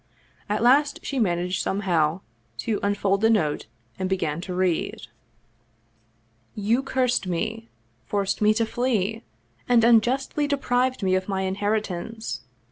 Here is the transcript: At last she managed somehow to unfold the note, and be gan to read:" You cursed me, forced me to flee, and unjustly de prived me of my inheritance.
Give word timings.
At 0.49 0.63
last 0.63 0.99
she 1.05 1.19
managed 1.19 1.61
somehow 1.61 2.21
to 2.65 2.79
unfold 2.81 3.21
the 3.21 3.29
note, 3.29 3.67
and 3.99 4.09
be 4.09 4.17
gan 4.17 4.41
to 4.41 4.55
read:" 4.55 5.01
You 6.71 6.81
cursed 6.81 7.27
me, 7.27 7.69
forced 8.07 8.41
me 8.41 8.51
to 8.55 8.65
flee, 8.65 9.21
and 9.69 9.83
unjustly 9.83 10.47
de 10.47 10.57
prived 10.57 11.03
me 11.03 11.13
of 11.13 11.29
my 11.29 11.41
inheritance. 11.43 12.41